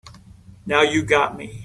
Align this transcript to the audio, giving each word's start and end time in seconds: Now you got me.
Now 0.65 0.81
you 0.81 1.03
got 1.03 1.37
me. 1.37 1.59